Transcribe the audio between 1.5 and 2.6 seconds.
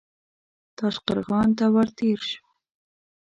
ته ور تېر شو.